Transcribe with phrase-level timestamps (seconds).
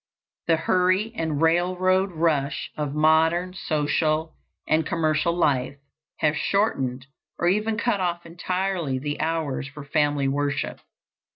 [0.47, 4.35] The hurry and railroad rush of modern social
[4.67, 5.77] and commercial life
[6.21, 7.05] have shortened
[7.37, 10.79] or even cut off entirely the hours for family worship.